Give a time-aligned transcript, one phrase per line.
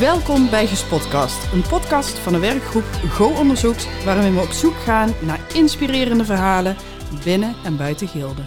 [0.00, 5.14] Welkom bij Gespotcast, een podcast van de werkgroep Go Onderzoekt, waarin we op zoek gaan
[5.22, 6.76] naar inspirerende verhalen
[7.24, 8.42] binnen en buiten Gilde.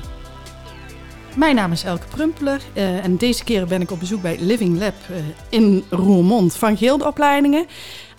[1.38, 4.79] Mijn naam is Elke Prumpeler uh, en deze keer ben ik op bezoek bij Living
[4.79, 5.18] Lab uh,
[5.50, 7.65] in Roermond van Gildeopleidingen.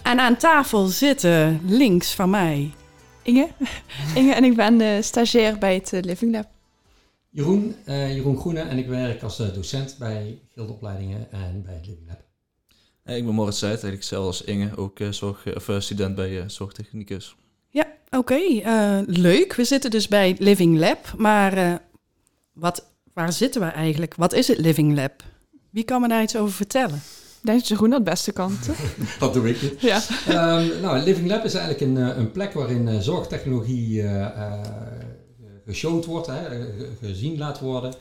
[0.03, 2.71] En aan tafel zitten links van mij
[3.23, 3.49] Inge.
[4.15, 6.49] Inge en ik ben uh, stagiair bij het Living Lab.
[7.31, 12.32] Jeroen, Jeroen Groene en ik werk als docent bij Gildeopleidingen en bij het Living Lab.
[13.05, 17.37] Ik ben Moritz Zuid, eigenlijk zelf als Inge, ook zorg, of, student bij Zorgtechnicus.
[17.69, 18.35] Ja, oké.
[18.35, 19.05] Okay.
[19.07, 19.55] leuk.
[19.55, 21.83] We zitten dus bij Living Lab, maar
[22.53, 24.15] wat waar zitten we eigenlijk?
[24.15, 25.23] Wat is het Living Lab?
[25.71, 27.03] Wie kan me daar iets over vertellen?
[27.43, 28.69] Denk je Jeroen het beste kant?
[29.19, 29.81] dat doe ik.
[29.81, 30.03] Ja.
[30.29, 34.61] Um, nou, Living Lab is eigenlijk een, eh, een plek waarin uh, zorgtechnologie uh,
[35.67, 36.67] geshowd wordt, hè,
[37.01, 37.95] gezien laat worden.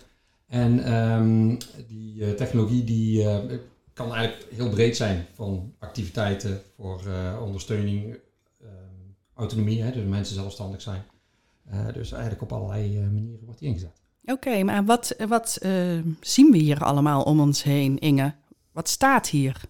[0.48, 3.28] En um, die technologie die,
[3.94, 7.02] kan eigenlijk heel breed zijn, van activiteiten voor
[7.42, 8.18] ondersteuning,
[8.62, 11.04] um, autonomie, hè, dus mensen zelfstandig zijn.
[11.94, 14.02] dus eigenlijk op allerlei manieren wordt die ingezet.
[14.26, 18.34] Oké, maar wat, wat uh, zien we hier allemaal om ons heen, Inge?
[18.72, 19.62] Wat staat hier?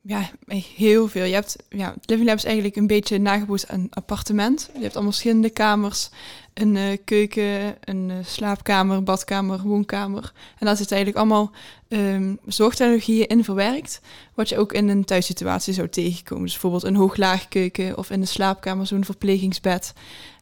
[0.00, 0.30] Ja,
[0.74, 1.24] heel veel.
[1.24, 4.70] Je hebt, ja, Living Lab is eigenlijk een beetje nagebootst een appartement.
[4.74, 6.10] Je hebt allemaal verschillende kamers.
[6.56, 10.32] Een uh, keuken, een uh, slaapkamer, badkamer, woonkamer.
[10.58, 11.50] En daar zit eigenlijk allemaal
[11.88, 14.00] um, zorgtechnologieën in verwerkt.
[14.34, 16.44] Wat je ook in een thuissituatie zou tegenkomen.
[16.44, 19.92] Dus bijvoorbeeld een hooglaag keuken of in de slaapkamer zo'n verplegingsbed.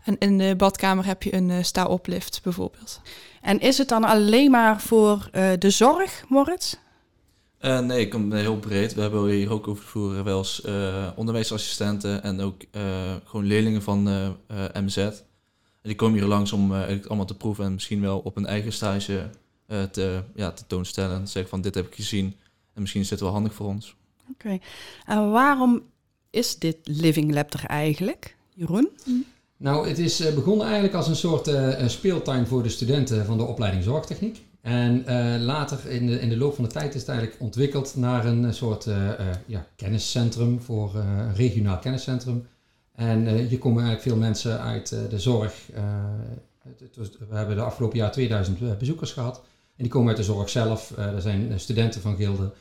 [0.05, 3.01] En in de badkamer heb je een uh, sta-oplift bijvoorbeeld.
[3.41, 6.75] En is het dan alleen maar voor uh, de zorg, Moritz?
[7.61, 8.95] Uh, nee, ik kom heel breed.
[8.95, 10.62] We hebben hier ook over voeren wel eens
[11.17, 12.62] onderwijsassistenten en ook
[13.25, 14.03] gewoon leerlingen van
[14.75, 15.09] MZ.
[15.85, 18.47] En die komen hier langs om het allemaal te proeven en misschien wel op een
[18.47, 19.31] eigen stage
[19.91, 21.28] te, ja, te toonstellen.
[21.28, 22.34] Zeggen van dit heb ik gezien
[22.75, 23.94] en misschien is dit wel handig voor ons.
[24.31, 24.59] Oké.
[25.06, 25.83] En waarom
[26.31, 28.89] is dit Living Lab er eigenlijk, Jeroen?
[29.05, 29.25] Mm.
[29.56, 33.37] Nou, het is eh, begonnen eigenlijk als een soort uh, speeltuin voor de studenten van
[33.37, 34.43] de opleiding zorgtechniek.
[34.61, 37.97] En uh, later in de, in de loop van de tijd is het eigenlijk ontwikkeld
[37.97, 38.89] naar een soort
[39.47, 42.47] ja, kenniscentrum, voor een regionaal kenniscentrum.
[42.94, 45.66] En hier komen eigenlijk veel mensen uit de zorg.
[47.28, 49.37] we hebben de afgelopen jaar 2000 bezoekers gehad.
[49.77, 50.91] En die komen uit de zorg zelf.
[50.97, 52.53] er zijn studenten van Gilde,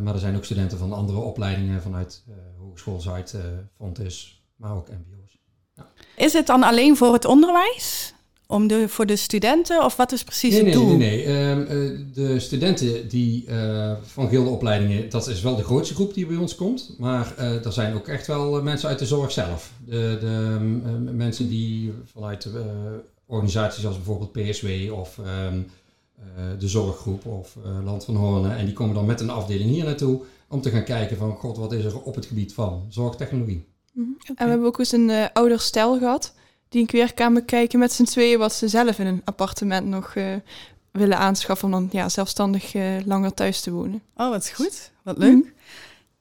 [0.00, 2.24] maar er zijn ook studenten van andere opleidingen vanuit
[2.58, 3.36] Hogeschool Zuid,
[3.76, 5.22] Fontis, maar ook MBO.
[6.16, 8.14] Is het dan alleen voor het onderwijs?
[8.52, 9.84] Om de, voor de studenten?
[9.84, 10.96] Of wat is precies nee, het doel?
[10.96, 11.50] Nee, nee, nee.
[11.50, 16.36] Um, de studenten die, uh, van gildeopleidingen, dat is wel de grootste groep die bij
[16.36, 16.94] ons komt.
[16.98, 19.72] Maar uh, er zijn ook echt wel mensen uit de zorg zelf.
[19.84, 22.48] De, de um, mensen die vanuit
[23.26, 25.18] organisaties als bijvoorbeeld PSW of
[25.48, 25.66] um,
[26.58, 28.56] de zorggroep of Land van Hoornen.
[28.56, 31.56] En die komen dan met een afdeling hier naartoe om te gaan kijken van, god,
[31.56, 33.64] wat is er op het gebied van zorgtechnologie?
[33.92, 34.06] Mhm.
[34.26, 36.34] En we hebben ook eens een uh, ouder stel gehad
[36.72, 40.14] die een keer kwamen kijken met z'n tweeën wat ze zelf in een appartement nog
[40.14, 40.24] uh,
[40.90, 44.02] willen aanschaffen om dan ja, zelfstandig uh, langer thuis te wonen.
[44.16, 44.90] Oh, wat goed.
[45.02, 45.32] Wat leuk.
[45.32, 45.52] Mm.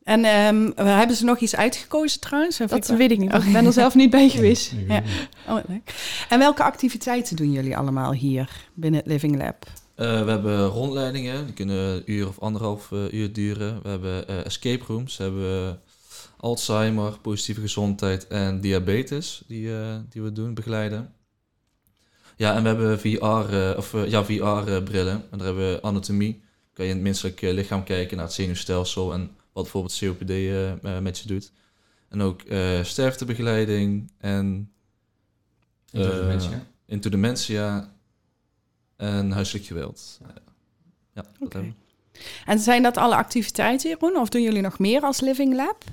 [0.04, 2.58] En um, hebben ze nog iets uitgekozen trouwens?
[2.58, 3.34] Dat ik weet ik niet.
[3.34, 3.46] Oh.
[3.46, 4.72] Ik ben er zelf niet bij geweest.
[4.88, 5.04] ja.
[5.48, 5.94] Oh, leuk.
[6.30, 9.66] En welke activiteiten doen jullie allemaal hier binnen het Living Lab?
[9.66, 13.80] Uh, we hebben rondleidingen, die kunnen een uur of anderhalf uh, uur duren.
[13.84, 15.82] We hebben uh, escape rooms, we hebben
[16.41, 21.13] Alzheimer, positieve gezondheid en diabetes die, uh, die we doen, begeleiden.
[22.35, 25.24] Ja, en we hebben VR, uh, eh, of, uh, ja, VR-brillen.
[25.31, 26.44] en daar hebben we anatomie.
[26.74, 30.31] Kan je in het menselijk lichaam kijken naar het zenuwstelsel en wat bijvoorbeeld COPD
[31.02, 31.52] met je doet.
[32.09, 32.41] En ook
[32.84, 34.72] sterftebegeleiding en...
[35.91, 36.66] Into dementia.
[36.85, 37.94] Into dementia
[38.97, 40.19] en huiselijk geweld.
[41.13, 41.62] Ja, dat okay.
[41.62, 41.75] hebben
[42.12, 42.19] we.
[42.46, 44.18] En zijn dat alle activiteiten, Jeroen?
[44.18, 45.84] Of doen jullie nog meer als Living Lab?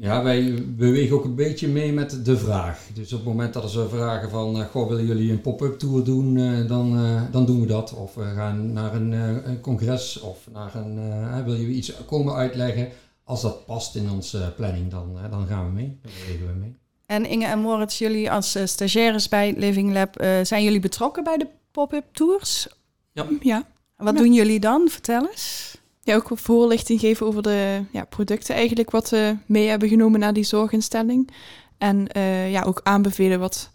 [0.00, 2.86] Ja, wij bewegen ook een beetje mee met de vraag.
[2.94, 6.04] Dus op het moment dat ze vragen van, uh, goh, willen jullie een pop-up tour
[6.04, 7.94] doen, uh, dan, uh, dan doen we dat.
[7.94, 9.12] Of we gaan naar een,
[9.48, 12.88] een congres of naar een, wil je iets komen uitleggen.
[13.24, 15.98] Als dat past in onze planning, dan, dan gaan we mee.
[16.02, 16.76] Dan bewegen we mee.
[17.06, 21.46] En Inge en Moritz, jullie als stagiaires bij Living Lab, zijn jullie betrokken bij de
[21.70, 22.68] pop-up tours?
[23.12, 23.26] Ja.
[23.40, 23.66] ja.
[23.96, 24.88] Wat doen jullie dan?
[24.88, 25.79] Vertel eens
[26.10, 30.32] ja, ook voorlichting geven over de ja, producten eigenlijk wat we mee hebben genomen naar
[30.32, 31.30] die zorginstelling.
[31.78, 33.70] En uh, ja, ook aanbevelen wat,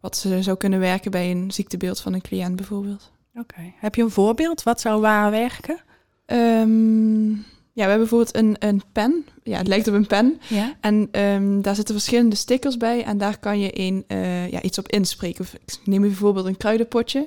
[0.00, 3.12] wat ze zou kunnen werken bij een ziektebeeld van een cliënt bijvoorbeeld.
[3.34, 3.72] Oké.
[3.76, 4.62] Heb je een voorbeeld?
[4.62, 5.80] Wat zou waar werken?
[6.26, 9.26] Um, Ja, we hebben bijvoorbeeld een, een pen.
[9.42, 10.40] Ja, het lijkt op een pen.
[10.48, 10.74] Ja.
[10.80, 13.04] En ehm, daar zitten verschillende stickers bij.
[13.04, 15.40] En daar kan je een, eh, ja, iets op inspreken.
[15.40, 17.26] Of ik neem bijvoorbeeld een kruidenpotje.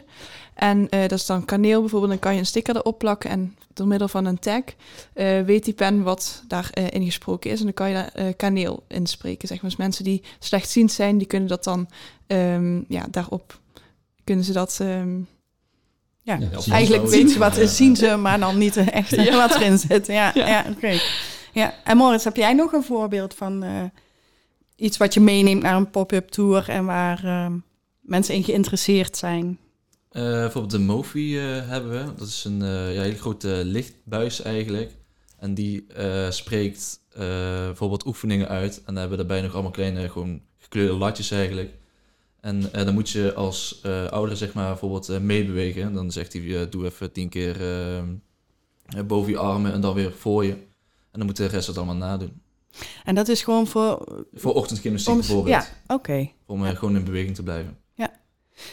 [0.60, 2.12] En eh, dat is dan kaneel bijvoorbeeld.
[2.12, 3.30] Dan kan je een sticker erop plakken.
[3.30, 4.64] En door middel van een tag
[5.14, 7.58] eh, weet die pen wat daarin ingesproken is.
[7.60, 9.48] En dan kan je daar eh, kaneel inspreken.
[9.48, 9.70] Zeg maar.
[9.70, 11.90] Dus mensen die slechtziend zijn, die kunnen dat dan
[12.28, 13.60] ehm, ja, daarop
[14.24, 14.78] kunnen ze dat.
[14.82, 15.20] ehm,
[16.22, 16.40] Ja,
[16.72, 17.66] eigenlijk weten ze wat, Ja.
[17.66, 19.36] zien ze, maar dan niet echt Ja.
[19.48, 20.08] wat erin zit.
[20.08, 20.66] Ja, ja.
[20.70, 21.00] Oké.
[21.54, 21.74] Ja.
[21.84, 23.84] En Moritz, heb jij nog een voorbeeld van eh,
[24.76, 27.52] iets wat je meeneemt naar een pop-up tour en waar eh,
[28.02, 29.58] mensen in geïnteresseerd zijn?
[30.10, 32.14] Eh, bijvoorbeeld de Mofi eh, hebben we.
[32.18, 34.92] Dat is een eh, ja, hele grote lichtbuis eigenlijk.
[35.38, 35.86] En die
[36.30, 38.78] spreekt bijvoorbeeld oefeningen uit.
[38.78, 41.74] En dan hebben we daarbij nog allemaal kleine gewoon gekleurde latjes eigenlijk.
[42.42, 45.94] En dan moet je als ouder zeg maar bijvoorbeeld meebewegen.
[45.94, 47.58] Dan zegt hij, doe even tien keer
[49.06, 50.52] boven je armen en dan weer voor je.
[51.12, 52.42] En dan moet de rest het allemaal nadoen.
[53.04, 54.24] En dat is gewoon voor...
[54.34, 55.56] Voor ochtendgymnastiek om- bijvoorbeeld.
[55.88, 56.30] ja, oké.
[56.46, 57.78] Om gewoon in beweging te blijven.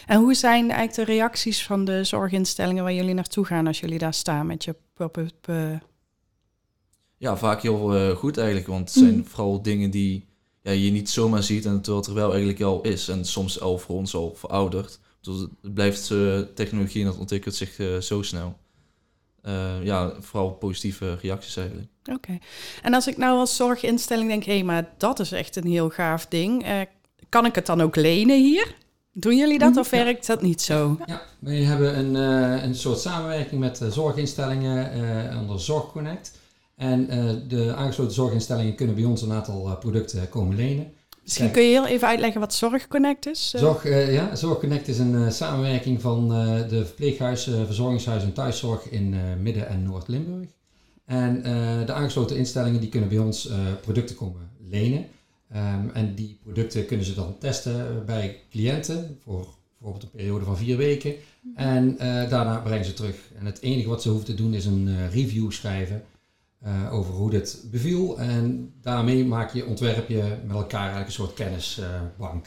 [0.07, 3.99] En hoe zijn eigenlijk de reacties van de zorginstellingen waar jullie naartoe gaan als jullie
[3.99, 5.49] daar staan met je pop-up?
[5.49, 5.73] eh,
[7.19, 8.67] Ja, vaak heel eh, goed eigenlijk.
[8.67, 9.25] Want het zijn Mm.
[9.27, 10.27] vooral dingen die
[10.63, 13.09] ja, je niet zomaar ziet en terwijl het er wel eigenlijk al is.
[13.09, 14.99] En soms al voor ons al verouderd.
[15.21, 18.57] Dus het blijft eh, technologie en dat ontwikkelt zich zo snel.
[19.83, 21.89] Ja, vooral positieve reacties eigenlijk.
[22.13, 22.39] Oké.
[22.83, 25.91] En als ik nou als zorginstelling denk, hé, hey, maar dat is echt een heel
[25.91, 26.67] gaaf ding.
[27.29, 28.75] kan ik het dan ook lenen hier?
[29.19, 29.79] Doen jullie dat Mhm.
[29.79, 30.99] of werkt dat niet zo?
[31.07, 32.17] Ja, wij hebben een,
[32.57, 36.33] eh, een soort samenwerking met eh, zorginstellingen eh, onder ZorgConnect.
[36.77, 40.93] En eh, de aangesloten zorginstellingen kunnen bij ons een aantal producten komen lenen.
[41.23, 41.57] Misschien Kijk.
[41.57, 43.51] kun je heel even uitleggen wat ZorgConnect is?
[43.57, 48.89] Zorg, eh, ja, ZorgConnect is een eh, samenwerking van eh, de verpleeghuizen, verzorgingshuizen en thuiszorg
[48.91, 50.49] in eh, Midden- en Noord-Limburg.
[51.07, 55.07] En eh, de aangesloten instellingen die kunnen bij ons eh, producten komen lenen.
[55.51, 60.57] Ehm, en die producten kunnen ze dan testen bij cliënten voor bijvoorbeeld een periode van
[60.57, 61.15] vier weken.
[61.55, 63.17] En eh, daarna brengen ze terug.
[63.39, 66.05] En het enige wat ze hoeven te doen is een eh, review schrijven
[66.61, 68.19] eh, over hoe dit beviel.
[68.19, 72.47] En daarmee maak je, ontwerp je met elkaar eigenlijk een soort kennisbank.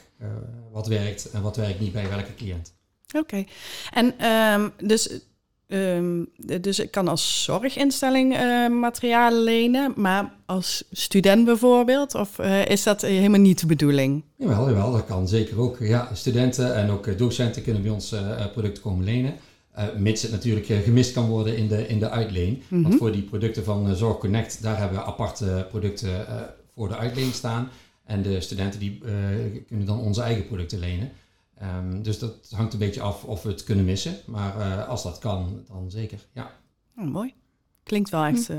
[0.71, 2.73] Wat werkt en wat werkt niet bij welke cliënt.
[3.15, 3.45] Oké.
[3.93, 5.19] En ehm, dus,
[5.69, 6.23] ehm,
[6.61, 12.15] dus ik kan als zorginstelling eh, materialen lenen, maar als student bijvoorbeeld?
[12.15, 14.23] Of eh, is dat helemaal niet de bedoeling?
[14.35, 15.77] Jawel, jawel, dat kan zeker ook.
[15.79, 19.33] Ja, studenten en ook eh, docenten kunnen bij ons eh, producten komen lenen.
[19.97, 22.63] Mits het natuurlijk gemist kan worden in de, in de uitleen.
[22.67, 22.81] Mhm.
[22.81, 26.25] Want voor die producten van Zorg Connect, daar hebben we aparte producten
[26.75, 27.69] voor de uitleen staan.
[28.05, 29.01] En de studenten die
[29.67, 31.11] kunnen dan onze eigen producten lenen.
[31.59, 34.15] Ehm, dus dat hangt een beetje af of we het kunnen missen.
[34.25, 36.19] Maar eh, als dat kan, dan zeker.
[36.33, 36.51] Ja.
[36.97, 37.33] Oh, mooi.
[37.83, 38.57] Klinkt wel echt, eh,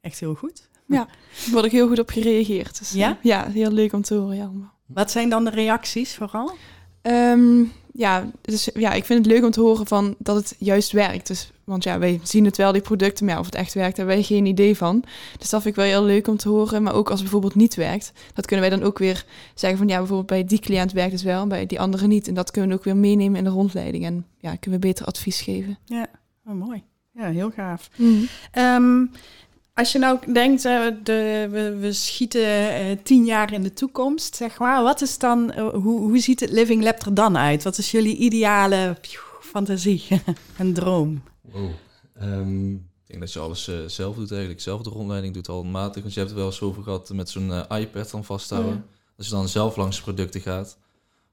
[0.00, 0.68] echt heel goed.
[0.86, 1.08] Daar
[1.52, 2.78] word ik heel goed op gereageerd.
[2.78, 3.08] Dus, Ja?
[3.10, 4.36] eh, ja, heel leuk om te horen.
[4.36, 4.72] Ja, allemaal.
[4.86, 6.52] Wat zijn dan de reacties vooral?
[7.02, 10.92] Ehm, ja, dus, ja, ik vind het leuk om te horen van dat het juist
[10.92, 11.26] werkt.
[11.26, 13.96] Dus, want ja, wij zien het wel, die producten, maar ja, of het echt werkt,
[13.96, 15.04] daar hebben wij geen idee van.
[15.38, 16.82] Dus dat vind ik wel heel leuk om te horen.
[16.82, 19.24] Maar ook als het bijvoorbeeld niet werkt, dat kunnen wij dan ook weer
[19.54, 22.28] zeggen van ja, bijvoorbeeld bij die cliënt werkt het wel, bij die andere niet.
[22.28, 24.04] En dat kunnen we ook weer meenemen in de rondleiding.
[24.04, 25.78] En ja, kunnen we beter advies geven.
[25.84, 26.06] Ja,
[26.46, 26.82] oh, mooi.
[27.12, 27.90] Ja, heel gaaf.
[28.52, 29.06] Ehm,
[29.74, 34.36] als je nou denkt, eh, de, we, we schieten eh, tien jaar in de toekomst,
[34.36, 34.82] zeg maar.
[34.82, 37.62] Wat is dan, eh, hoe, hoe ziet het Living Lab er dan uit?
[37.62, 40.06] Wat is jullie ideale pjoe, fantasie
[40.58, 41.22] en droom?
[41.40, 41.70] Wow.
[42.14, 42.80] Ehm, Ik
[43.16, 44.60] denk dat je alles eh, zelf doet eigenlijk.
[44.60, 46.02] Zelf de rondleiding doet al matig.
[46.02, 48.72] Want je hebt het wel eens over gehad met zo'n iPad dan vasthouden.
[48.72, 48.84] Oh ja.
[49.16, 50.78] Als je dan zelf langs producten gaat.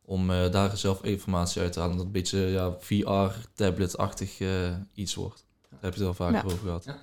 [0.06, 1.98] Om eh, daar zelf informatie uit te halen.
[1.98, 4.50] Dat het een beetje ja, VR-tablet-achtig eh,
[4.94, 5.46] iets wordt.
[5.70, 6.54] Daar heb je het wel vaker Ja.
[6.54, 6.84] over gehad.
[6.86, 6.98] Ja,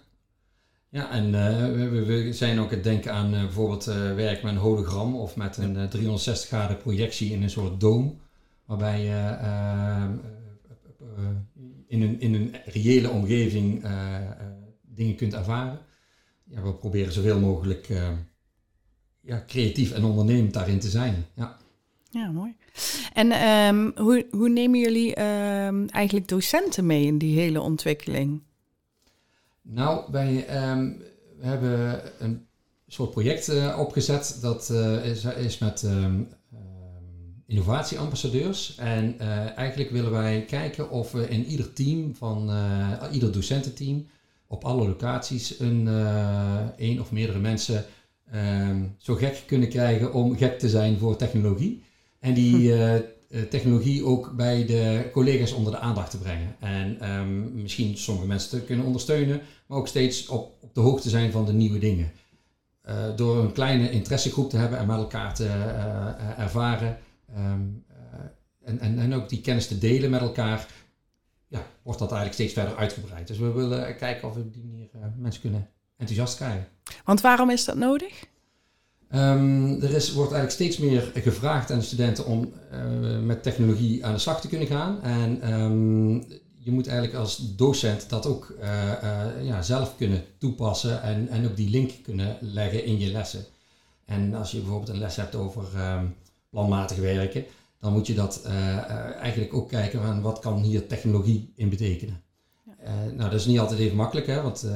[0.94, 1.72] en eh,
[2.06, 5.56] we, zijn ook het denken aan eh, bijvoorbeeld eh, werk met een hologram of met
[5.56, 8.20] een eh, 360 graden projectie in een soort doom.
[8.64, 9.36] Waarbij je
[11.86, 13.84] in, een, in een reële omgeving
[14.82, 15.78] dingen kunt ervaren.
[16.44, 17.88] Ja, we proberen zoveel mogelijk
[19.20, 21.26] ja, creatief en ondernemend daarin te zijn.
[21.34, 21.56] Ja.
[22.10, 22.54] Ja, mooi.
[23.12, 28.42] En ehm, hoe, hoe nemen jullie ehm, eigenlijk docenten mee in die hele ontwikkeling?
[29.66, 30.92] Nou, wij ehm,
[31.38, 32.46] we hebben een
[32.86, 34.38] soort project eh, opgezet.
[34.40, 36.22] Dat eh, is, is met ehm, ehm,
[37.46, 38.76] innovatieambassadeurs.
[38.76, 42.50] En eh, eigenlijk willen wij kijken of we in ieder team van
[43.12, 44.06] ieder docententeam
[44.46, 45.88] op alle locaties een
[46.76, 47.84] één of meerdere mensen
[48.98, 51.82] zo gek kunnen krijgen om gek te zijn voor technologie.
[52.20, 52.72] En die
[53.42, 56.56] technologie ook bij de collega's onder de aandacht te brengen.
[56.60, 61.08] En ehm, misschien sommige mensen te kunnen ondersteunen, maar ook steeds op, op de hoogte
[61.08, 62.12] zijn van de nieuwe dingen.
[62.82, 66.98] Eh, door een kleine interessegroep te hebben en met elkaar te eh, ervaren.
[67.34, 67.62] Ehm,
[68.64, 70.66] en, en, en ook die kennis te delen met elkaar,
[71.48, 73.26] ja, wordt dat eigenlijk steeds verder uitgebreid.
[73.26, 76.68] Dus we willen kijken of we op die manier mensen kunnen enthousiast krijgen.
[77.04, 78.24] Want waarom is dat nodig?
[79.14, 84.06] Um, er is, wordt eigenlijk steeds meer gevraagd aan de studenten om uh, met technologie
[84.06, 85.02] aan de slag te kunnen gaan.
[85.02, 86.24] En um,
[86.58, 91.44] je moet eigenlijk als docent dat ook uh, uh, ja, zelf kunnen toepassen en, en
[91.44, 93.44] ook die link kunnen leggen in je lessen.
[94.04, 96.14] En als je bijvoorbeeld een les hebt over um,
[96.50, 97.44] planmatig werken,
[97.80, 98.44] dan moet je dat
[99.20, 102.22] eigenlijk ook kijken van wat kan hier technologie in betekenen.
[103.16, 104.66] Nou, dat is niet altijd even makkelijk, hè, want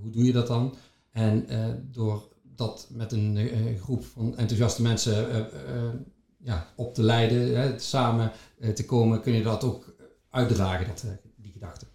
[0.00, 0.74] hoe doe je dat dan?
[1.12, 1.46] En
[1.92, 2.28] door
[2.58, 5.90] dat met een uh, groep van enthousiaste mensen uh, uh,
[6.38, 8.32] ja, op te leiden, hè, samen
[8.74, 9.94] te komen, kun je dat ook
[10.30, 11.04] uitdragen, dat,
[11.36, 11.86] die gedachte.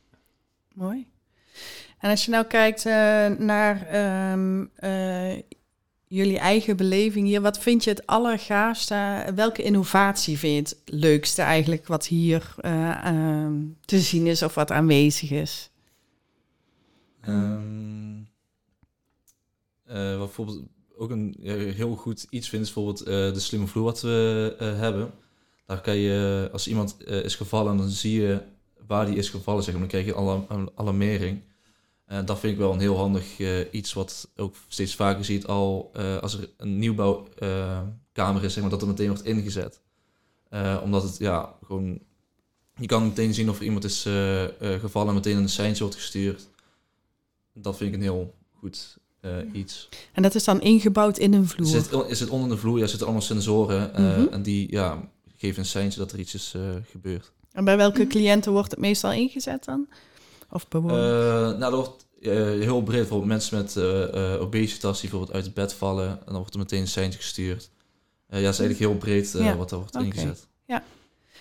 [0.74, 1.08] Mooi.
[2.00, 2.84] En als je nou kijkt
[3.40, 3.96] naar
[4.32, 4.72] um,
[6.08, 9.32] jullie eigen beleving hier, wat vind je het allergaafste?
[9.36, 13.54] Welke innovatie vind je het leukste eigenlijk wat hier ehm,
[13.86, 15.72] te zien is of wat aanwezig is?
[17.28, 18.23] Um uh,
[19.94, 20.62] wat bijvoorbeeld
[20.98, 21.36] ook een
[21.76, 25.12] heel goed iets vind, is bijvoorbeeld uh, de slimme vloer wat we uh, hebben.
[25.66, 28.42] Daar kan je, als iemand is gevallen, dan zie je
[28.88, 29.82] waar die is gevallen, zeg maar.
[29.82, 31.42] Dan krijg je alarm, alarmering.
[32.06, 33.40] En dat vind ik wel een heel handig
[33.72, 38.82] iets wat ook steeds vaker ziet al als er een nieuwbouwkamer is, zeg maar, dat
[38.82, 39.82] er meteen wordt ingezet.
[40.84, 42.00] omdat het, ja, gewoon...
[42.76, 44.02] Je kan meteen zien of iemand is
[44.60, 46.50] gevallen en meteen een seintje wordt gestuurd.
[47.54, 49.90] Dat vind ik een heel goed uh, iets.
[50.12, 51.68] En dat is dan ingebouwd in een vloer?
[51.68, 52.80] Zit, is het onder de vloer?
[52.80, 53.92] Ja, zitten allemaal sensoren.
[53.92, 54.28] Uh, mm -hmm.
[54.32, 56.62] En die ja, geven een seintje dat er iets is uh,
[56.92, 57.32] gebeurd.
[57.52, 59.88] En bij welke cliënten wordt het meestal ingezet dan?
[60.50, 61.58] Of bewoners?
[61.60, 62.06] nou, dat wordt
[62.64, 63.00] heel breed.
[63.00, 63.78] Bijvoorbeeld mensen met
[64.40, 66.10] obesitas die bijvoorbeeld uit het bed vallen.
[66.10, 67.70] En dan wordt er meteen een seintje gestuurd.
[68.28, 69.56] ja, dat is eigenlijk heel breed ja.
[69.56, 70.08] wat er wordt okay.
[70.08, 70.48] ingezet.
[70.66, 70.84] Ja.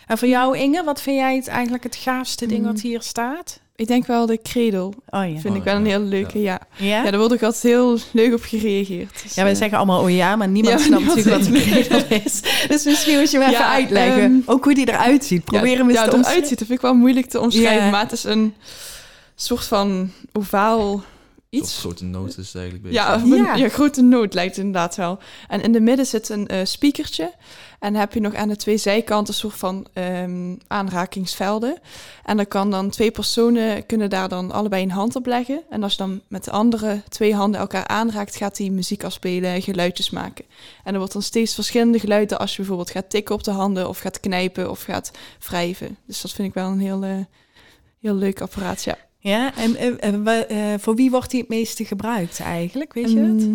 [0.07, 3.61] En voor jou, Inge, wat vind jij het eigenlijk het gaafste ding wat hier staat?
[3.77, 4.95] Ik denk wel de kredel.
[5.09, 5.41] Oh ja.
[5.41, 6.61] Vind ik wel een heel leuke, ja.
[6.77, 9.23] Ja, ja daar wordt ook altijd heel leuk op gereageerd.
[9.23, 12.19] Dus, ja, wij zeggen allemaal oh ja, maar niemand ja, snapt natuurlijk wat een kredel
[12.25, 12.41] is.
[12.69, 14.23] Dus misschien moet je hem even uitleggen.
[14.23, 15.45] Um, ook hoe die eruit ziet.
[15.45, 16.59] Proberen we eens te eruit ziet.
[16.59, 17.91] Dat vind ik wel moeilijk te omschrijven.
[17.91, 18.55] Maar het is een
[19.35, 21.03] soort van ovaal
[21.53, 21.75] iets.
[21.75, 22.93] Een grote noot is eigenlijk.
[22.93, 23.69] Ja, een, ja.
[23.69, 25.19] grote noot lijkt het inderdaad wel.
[25.49, 27.33] En in de midden zit een uh, speakertje.
[27.79, 31.79] En dan heb je nog aan de twee zijkanten een soort van um, aanrakingsvelden.
[32.25, 35.63] En dan kan dan twee personen kunnen daar dan allebei een hand op leggen.
[35.71, 39.51] En als je dan met de andere twee handen elkaar aanraakt, gaat die muziek afspelen
[39.51, 40.45] en geluidjes maken.
[40.85, 43.89] En er wordt dan steeds verschillende geluiden als je bijvoorbeeld gaat tikken op de handen
[43.89, 45.97] of gaat knijpen of gaat wrijven.
[46.07, 47.11] Dus dat vind ik wel een heel, uh,
[48.01, 48.99] heel leuk apparaat, ja.
[49.23, 49.77] Ja, en
[50.27, 53.49] uh, uh, voor wie wordt die het meeste gebruikt eigenlijk, weet je um, het?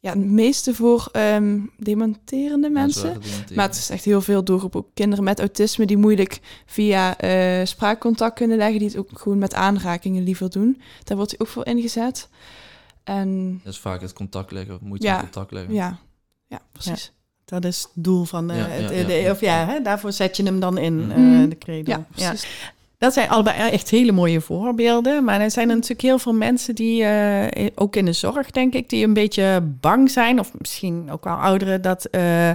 [0.00, 3.20] Ja, het meeste voor um, dementerende mensen.
[3.54, 4.76] Maar het is echt heel veel doelgroep.
[4.76, 8.78] Ook kinderen met autisme die moeilijk via uh, spraakcontact kunnen leggen.
[8.78, 10.80] Die het ook gewoon met aanrakingen liever doen.
[11.04, 12.28] Daar wordt hij ook voor ingezet.
[13.04, 15.74] En, dat is vaak het contact leggen, moeite ja, contact leggen.
[15.74, 15.98] Ja,
[16.46, 17.04] ja precies.
[17.04, 17.14] Ja.
[17.44, 20.36] Dat is het doel van de, ja, het, de, de, of ja, hè, daarvoor zet
[20.36, 21.48] je hem dan in, mm -hmm.
[21.48, 21.90] de credo.
[21.90, 22.72] Ja, precies.
[22.98, 25.24] Dat zijn allebei echt hele mooie voorbeelden.
[25.24, 28.88] Maar er zijn natuurlijk heel veel mensen die, uh, ook in de zorg denk ik,
[28.88, 30.38] die een beetje bang zijn.
[30.38, 32.50] Of misschien ook wel ouderen, dat uh,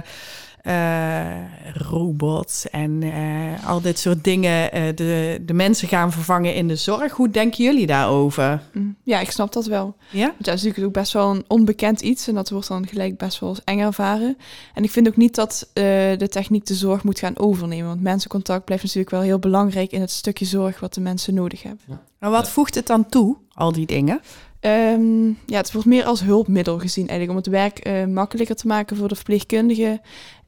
[0.62, 1.26] uh,
[1.74, 6.76] robots en uh, al dit soort dingen uh, de, de mensen gaan vervangen in de
[6.76, 7.12] zorg.
[7.12, 8.62] Hoe denken jullie daarover?
[8.72, 9.96] Mm, ja, ik snap dat wel.
[10.10, 10.26] Ja?
[10.26, 13.16] Want dat is natuurlijk ook best wel een onbekend iets en dat wordt dan gelijk
[13.18, 14.36] best wel eng ervaren.
[14.74, 18.64] En ik vind ook niet dat de techniek de zorg moet gaan overnemen, want mensencontact
[18.64, 21.84] blijft natuurlijk wel heel belangrijk in het stukje zorg wat de mensen nodig hebben.
[21.88, 22.00] Ja.
[22.18, 24.20] Maar wat voegt het dan toe, al die dingen?
[24.64, 28.66] Um, ja, het wordt meer als hulpmiddel gezien eigenlijk om het werk uh, makkelijker te
[28.66, 30.00] maken voor de verpleegkundigen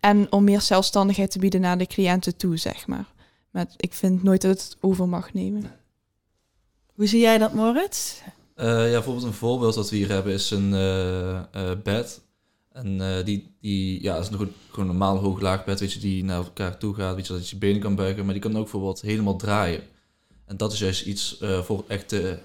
[0.05, 3.13] en om meer zelfstandigheid te bieden naar de cliënten toe, zeg maar.
[3.51, 5.73] Maar ik vind nooit dat het over mag nemen.
[6.95, 8.21] Hoe zie jij dat, Moritz?
[8.57, 12.21] Uh, ja, bijvoorbeeld een voorbeeld dat we hier hebben is een uh, bed.
[12.73, 16.25] En die, die ja, is nog een, gewoon een normaal hoog-laag bed, weet je, die
[16.25, 18.57] naar elkaar toe gaat, weet je, dat je je benen kan buigen, maar die kan
[18.57, 19.83] ook bijvoorbeeld helemaal draaien.
[20.45, 22.39] En dat is juist iets voor echt te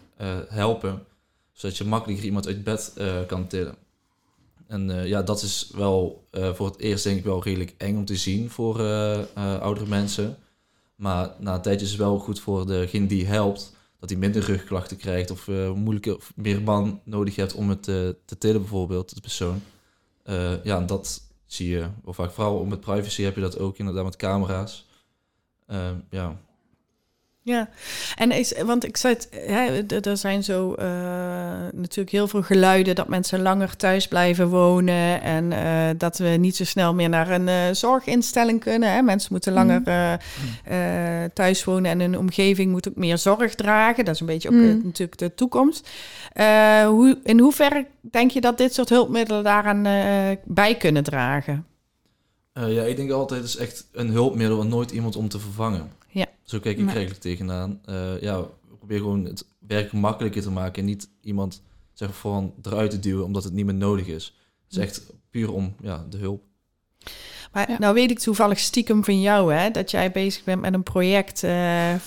[0.48, 1.06] helpen
[1.52, 3.76] zodat je makkelijker iemand uit bed uh, kan tillen.
[4.70, 7.98] En uh, ja, dat is wel uh, voor het eerst denk ik wel redelijk eng
[7.98, 8.82] om te zien voor
[9.60, 10.38] oudere mensen.
[10.96, 14.44] Maar na een tijdje is het wel goed voor degene die helpt, dat hij minder
[14.44, 19.22] rugklachten krijgt of moeilijker of meer man nodig hebt om het te tillen bijvoorbeeld, de
[19.22, 19.62] persoon.
[20.64, 21.88] ja, en dat zie je.
[22.04, 24.86] Of vaak vooral met privacy heb je dat ook inderdaad met camera's.
[25.68, 26.40] Ehm, ja,
[27.42, 27.70] Ja,
[28.16, 30.86] en is, want ik zei het, hè, d- er zijn zo eh,
[31.74, 36.56] natuurlijk heel veel geluiden dat mensen langer thuis blijven wonen en eh, dat we niet
[36.56, 38.94] zo snel meer naar een eh, zorginstelling kunnen.
[38.94, 39.02] Hè.
[39.02, 40.14] Mensen moeten langer eh,
[41.24, 44.06] eh, thuis wonen en hun omgeving moet ook meer zorg dragen.
[44.06, 44.70] Dat is een beetje ook Mm.
[44.80, 45.90] eh, natuurlijk de toekomst.
[46.34, 51.66] Eh, hoe, in hoeverre denk je dat dit soort hulpmiddelen daaraan eh, bij kunnen dragen?
[52.54, 55.40] Eh, ja, ik denk altijd, het is echt een hulpmiddel en nooit iemand om te
[55.40, 55.98] vervangen.
[56.12, 56.28] Ja.
[56.44, 57.80] Zo kijk ik eigenlijk tegenaan.
[57.86, 58.46] Eh, ja,
[58.78, 61.62] probeer gewoon het werk makkelijker te maken en niet iemand
[61.94, 64.36] zeg, van eruit te duwen omdat het niet meer nodig is.
[64.64, 66.44] Het is echt puur om ja, de hulp.
[67.54, 67.76] Maar Ja.
[67.80, 71.44] nou weet ik toevallig stiekem van jou, hè, dat jij bezig bent met een project,
[71.44, 72.00] eh, eh,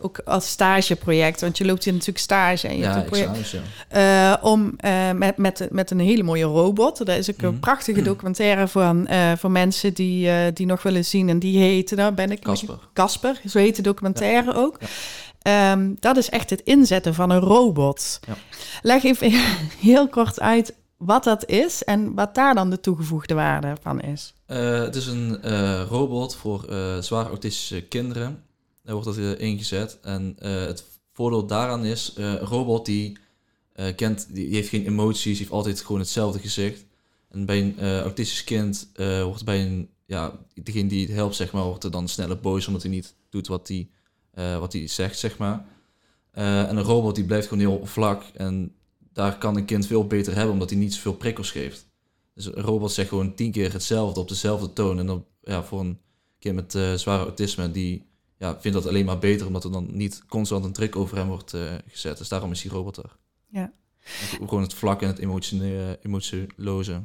[0.00, 3.38] ook als stageproject, want je loopt hier natuurlijk stage en je ja, hebt een project
[3.38, 3.50] examens,
[3.90, 4.36] ja.
[4.38, 7.06] eh, om eh, met, met, met een hele mooie robot.
[7.06, 7.58] Daar is ook een Mhm.
[7.60, 11.94] prachtige documentaire van eh, voor mensen die, eh, die nog willen zien en die heette,
[11.96, 12.78] daar ben ik Casper.
[12.94, 14.78] Casper, zo heet de documentaire ook.
[14.80, 14.86] Ja.
[15.42, 18.20] Ehm, dat is echt het inzetten van een robot.
[18.26, 18.34] Ja.
[18.82, 19.32] Leg even
[19.80, 24.34] heel kort uit wat dat is en wat daar dan de toegevoegde waarde van is.
[24.46, 28.42] Eh, het is een eh, robot voor eh, zwaar autistische kinderen.
[28.82, 29.98] Daar wordt dat ingezet.
[30.02, 33.18] En het voordeel daaraan is, een robot die
[33.96, 36.84] kent, die, heeft geen emoties, heeft altijd gewoon hetzelfde gezicht.
[37.30, 38.90] En bij een autistisch kind
[39.22, 42.66] wordt bij een, ja, degene die het helpt, zeg maar, wordt er dan sneller boos
[42.66, 43.88] omdat hij niet doet wat hij
[44.58, 45.64] wat hij zegt, zeg maar.
[46.32, 48.77] En een robot die blijft gewoon heel vlak en
[49.18, 51.86] daar kan een kind veel beter hebben omdat hij niet zoveel prikkels geeft.
[52.34, 54.98] Dus een robot zegt gewoon tien keer hetzelfde op dezelfde toon.
[54.98, 55.98] En dan ja, voor een
[56.38, 58.06] kind met eh, zware autisme, die
[58.38, 61.28] ja, vindt dat alleen maar beter, omdat er dan niet constant een druk over hem
[61.28, 62.18] wordt eh, gezet.
[62.18, 63.16] Dus daarom is die robot er.
[63.48, 63.72] Ja.
[64.40, 67.02] Om Gewoon het vlak en het emotione- emotieloze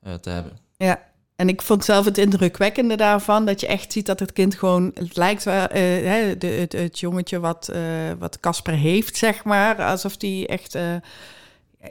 [0.00, 0.58] eh, te hebben.
[0.76, 4.54] Ja, en ik vond zelf het indrukwekkende daarvan dat je echt ziet dat het kind
[4.54, 7.80] gewoon, het lijkt wel, eh, hè, de, het, het jongetje wat eh,
[8.18, 10.82] wat Casper heeft, zeg maar, alsof die echt, eh,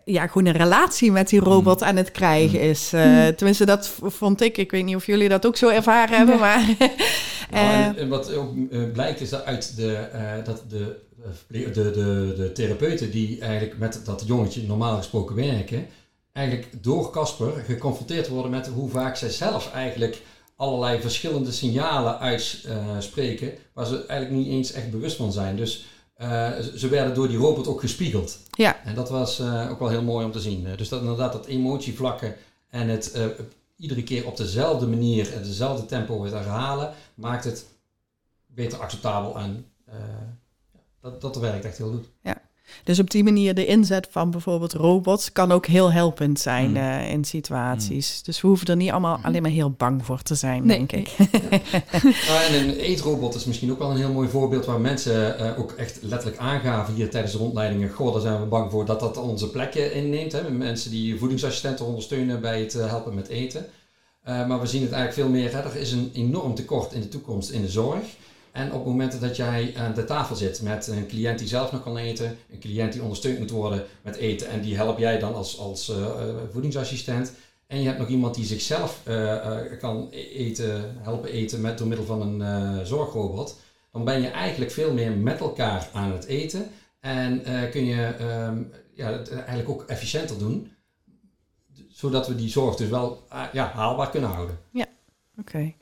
[0.05, 1.87] ja, gewoon een relatie met die robot Mm.
[1.87, 2.93] aan het krijgen is.
[2.93, 3.35] Eh, Mm.
[3.35, 4.57] Tenminste, dat vond ik.
[4.57, 6.41] Ik weet niet of jullie dat ook zo ervaren hebben, Ja.
[6.41, 6.65] maar.
[7.51, 8.53] Nou, en, en wat ook
[8.93, 10.99] blijkt is dat uit de, eh, dat de,
[11.47, 15.85] de, de, de therapeuten die eigenlijk met dat jongetje normaal gesproken werken,
[16.33, 20.21] eigenlijk door Casper geconfronteerd worden met hoe vaak zij zelf eigenlijk
[20.55, 25.55] allerlei verschillende signalen uitspreken, waar ze eigenlijk niet eens echt bewust van zijn.
[25.55, 28.39] Dus eh, ze- werden door die robot ook gespiegeld.
[28.51, 28.83] Ja.
[28.85, 30.67] En dat was eh, ook wel heel mooi om te zien.
[30.77, 32.35] Dus dat inderdaad dat emotievlakken
[32.69, 33.25] en het eh,
[33.77, 37.65] iedere keer op dezelfde manier en dezelfde tempo het herhalen, maakt het
[38.47, 39.65] beter acceptabel en
[41.01, 42.05] dat, dat werkt echt heel goed.
[42.83, 46.75] Dus op die manier de inzet van bijvoorbeeld robots kan ook heel helpend zijn Mm.
[46.75, 48.21] eh, in situaties.
[48.23, 50.91] Dus we hoeven er niet allemaal alleen maar heel bang voor te zijn, Nee, denk
[50.91, 51.09] ik.
[52.27, 55.59] Nou, en een eetrobot is misschien ook wel een heel mooi voorbeeld waar mensen eh,
[55.59, 57.89] ook echt letterlijk aangaven hier tijdens de rondleidingen.
[57.89, 60.31] Goh, daar zijn we bang voor dat dat onze plekken inneemt.
[60.31, 60.49] Hè?
[60.49, 63.65] Mensen die voedingsassistenten ondersteunen bij het eh, helpen met eten.
[64.23, 65.51] Eh, maar we zien het eigenlijk veel meer.
[65.51, 65.59] Hè?
[65.59, 68.03] Er is een enorm tekort in de toekomst in de zorg.
[68.51, 71.83] En op momenten dat jij aan de tafel zit met een cliënt die zelf nog
[71.83, 75.35] kan eten, een cliënt die ondersteund moet worden met eten en die help jij dan
[75.35, 77.33] als, als eh, eh, voedingsassistent.
[77.67, 82.05] En je hebt nog iemand die zichzelf eh, kan eten, helpen eten met, door middel
[82.05, 83.59] van een zorgrobot.
[83.91, 86.69] Dan ben je eigenlijk veel meer met elkaar aan het eten.
[86.99, 88.61] En kun je ehm,
[88.93, 90.71] ja, het eigenlijk ook efficiënter doen.
[91.89, 94.57] Zodat we die zorg dus wel ja, haalbaar kunnen houden.
[95.39, 95.57] Oké.
[95.57, 95.73] Nou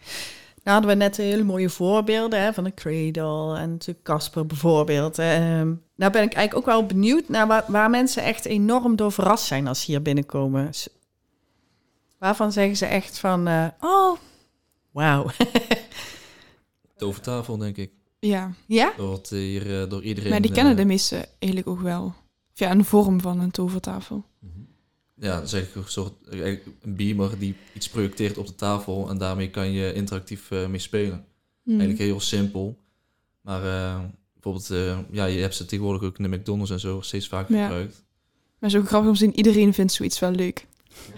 [0.74, 5.20] hadden we net hele mooie voorbeelden hè, van de Cradle en natuurlijk Casper bijvoorbeeld.
[5.20, 9.12] Ehm nou ben ik eigenlijk ook wel benieuwd naar waar, waar mensen echt enorm door
[9.12, 10.74] verrast zijn als ze hier binnenkomen.
[10.74, 10.90] S-
[12.18, 14.18] Waarvan zeggen ze echt van, eh, oh,
[14.92, 15.26] wauw.
[16.98, 17.92] Tovertafel, denk ik.
[18.20, 18.94] Ja, ja?
[18.98, 20.30] Dat wordt hier eh, door iedereen...
[20.30, 22.04] maar die kennen eh, de meesten eigenlijk ook wel.
[22.54, 24.24] Of ja, een vorm van een tovertafel.
[25.20, 29.10] Ja, dat is eigenlijk een soort eigenlijk een beamer die iets projecteert op de tafel
[29.10, 31.26] en daarmee kan je interactief eh, mee spelen.
[31.64, 31.80] Hmm.
[31.80, 32.78] Eigenlijk heel simpel.
[33.42, 34.02] Maar eh,
[34.34, 37.56] bijvoorbeeld, eh, ja, je hebt ze tegenwoordig ook in de McDonald's en zo steeds vaker
[37.56, 37.64] Ja.
[37.64, 38.04] gebruikt.
[38.60, 40.68] Maar ook grappig om te zien, iedereen vindt zoiets wel leuk.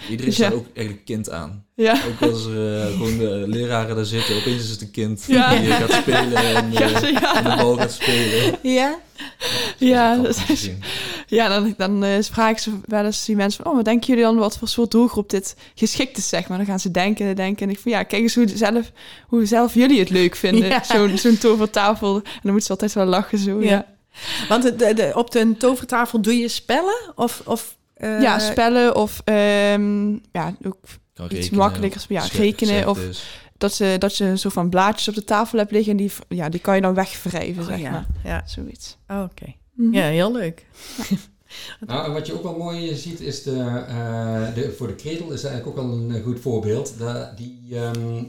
[0.10, 0.38] Iedereen Ja.
[0.38, 1.66] staat ook eigenlijk kind aan.
[1.76, 5.24] Ja, Ook als er eh, gewoon de leraren daar zitten, opeens is het een kind
[5.28, 5.56] Ja.
[5.60, 7.36] die gaat spelen en, ja, eh, ja.
[7.36, 8.58] en de bal gaat spelen.
[8.64, 9.00] Ja?
[9.78, 10.70] Ja, dat is is-
[11.28, 13.72] ja dan, dan eh vragen ze wel eens die mensen van...
[13.72, 16.58] Oh, wat denken jullie dan wat voor soort doelgroep dit geschikt is, zeg maar?
[16.58, 17.66] Dan gaan ze denken en denken.
[17.68, 18.92] En ik van, ja, kijk eens hoe, zelf,
[19.28, 20.68] hoe zelf jullie het leuk vinden.
[20.70, 20.84] Ja.
[20.84, 22.16] Zo'n zo'n tovertafel.
[22.16, 23.70] En dan moeten ze altijd wel lachen zo, ja.
[23.70, 23.86] Ja.
[24.50, 27.12] Want de- op de tovertafel doe je spellen?
[27.16, 30.78] Of, of eh, ja, spellen of ehm, ja, ook
[31.32, 35.58] Iets makkelijkers, ja, rekenen of- dat, ze, dat je zo van blaadjes op de tafel
[35.60, 37.92] hebt liggen en die, ja, die kan je dan wegwrijven, oh, zeg ja.
[37.92, 38.06] maar.
[38.24, 38.98] Ja, Zoiets.
[39.08, 39.54] Oh, oké.
[39.74, 39.94] Mhm.
[39.94, 40.66] Ja, heel leuk.
[41.88, 45.32] Nou, en wat je ook wel mooi ziet is de, eh, de voor de kredel
[45.32, 46.98] is eigenlijk ook al een eh, goed voorbeeld.
[46.98, 48.24] De, die ehm, eh,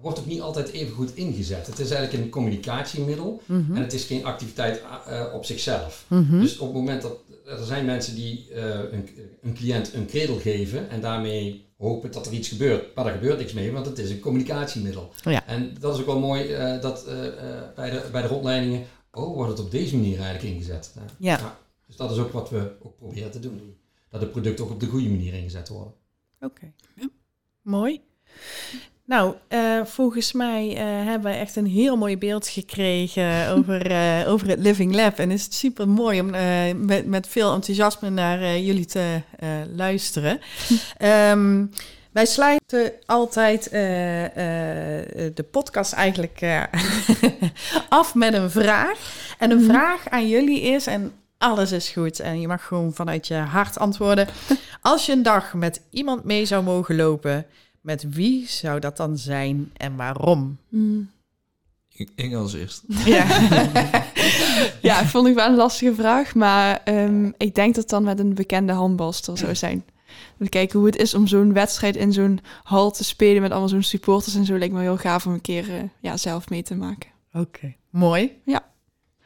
[0.00, 1.66] wordt ook niet altijd even goed ingezet.
[1.66, 3.76] Het is eigenlijk een communicatiemiddel Mhm.
[3.76, 6.04] en het is geen activiteit eh, op zichzelf.
[6.08, 6.40] Mhm.
[6.40, 7.12] Dus op het moment dat
[7.46, 9.08] er zijn mensen die eh, een,
[9.42, 12.94] een cliënt een kredel geven en daarmee hopen dat er iets gebeurt.
[12.94, 15.12] Maar er gebeurt niks mee, want het is een communicatiemiddel.
[15.22, 15.46] Ja.
[15.46, 17.14] En dat is ook wel mooi eh, dat eh,
[17.74, 20.94] bij, de, bij de rondleidingen, oh, wordt het op deze manier eigenlijk ingezet.
[21.18, 21.58] Ja.
[21.86, 23.76] dus dat is ook wat we ook proberen te doen.
[24.10, 25.92] Dat de producten ook op de goede manier ingezet worden.
[26.40, 26.72] Oké.
[27.62, 28.00] Mooi.
[29.06, 34.32] Nou, eh, volgens mij eh, hebben we echt een heel mooi beeld gekregen over, eh,
[34.32, 35.18] over het Living Lab.
[35.18, 36.30] En is het super mooi om
[36.86, 39.20] met, met veel enthousiasme naar jullie te
[39.74, 40.40] luisteren.
[40.96, 41.64] Ehm,
[42.12, 43.70] wij sluiten altijd
[45.34, 46.40] de podcast eigenlijk
[47.88, 48.98] af met een vraag.
[49.38, 49.68] En een Mhm.
[49.70, 53.78] vraag aan jullie is, en alles is goed en je mag gewoon vanuit je hart
[53.78, 54.28] antwoorden.
[54.80, 57.46] Als je een dag met iemand mee zou mogen lopen,
[57.86, 60.58] met wie zou dat dan zijn en waarom?
[60.68, 61.10] Mm.
[61.92, 62.82] Ik- Inge als eerst.
[63.04, 63.24] Ja.
[64.82, 68.18] ja, vond ik wel een lastige vraag, maar ehm, ik denk dat het dan met
[68.18, 69.84] een bekende handbalster zou zijn.
[70.36, 73.68] We kijken hoe het is om zo'n wedstrijd in zo'n hal te spelen met allemaal
[73.68, 76.62] zo'n supporters en zo lijkt me heel gaaf om een keer eh, ja, zelf mee
[76.62, 77.10] te maken.
[77.32, 78.40] Oké, mooi.
[78.44, 78.64] Ja.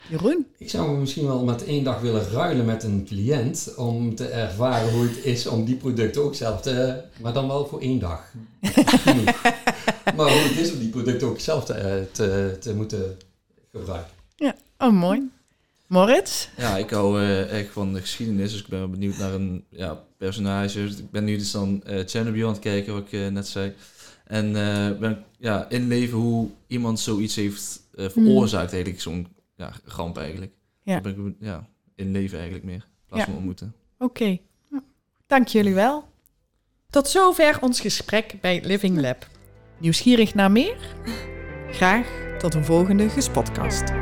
[0.09, 0.47] Jeroen?
[0.59, 4.93] Ik zou misschien wel met één dag willen ruilen met een cliënt om te ervaren
[4.93, 8.33] hoe het is om die producten ook zelf te, maar dan wel voor één dag.
[8.63, 9.43] Genoeg.
[10.17, 13.17] maar hoe het is om die producten ook zelf te, te, te moeten
[13.73, 14.19] gebruiken.
[14.81, 15.31] Oh, mooi.
[15.87, 16.49] Moritz?
[16.57, 19.65] Ja, ik hou eh, echt van de geschiedenis, dus ik ben wel benieuwd naar een
[19.69, 20.81] ja, personage.
[20.81, 23.73] Ik ben nu dus dan eh Chernobyl aan het kijken, wat ik eh, net zei.
[24.25, 29.27] En eh ben ja, inleven hoe iemand zoiets heeft veroorzaakt, eigenlijk zo'n
[29.61, 30.53] ja, ramp eigenlijk.
[30.83, 31.01] Ja.
[31.01, 33.29] Ben ik ja, inleven eigenlijk meer, in plaats Ja.
[33.29, 33.75] van ontmoeten.
[33.99, 34.39] Oké.
[35.27, 36.09] Dank jullie wel.
[36.91, 39.29] Tot zover ons gesprek bij Living Lab.
[39.79, 40.95] Nieuwsgierig naar meer?
[41.71, 42.07] Graag
[42.39, 44.00] tot een volgende gespotcast.